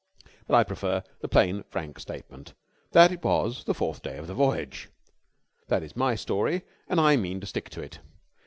[0.47, 2.55] But I prefer the plain frank statement
[2.91, 4.89] that it was the fourth day of the voyage.
[5.67, 7.99] That is my story and I mean to stick to it.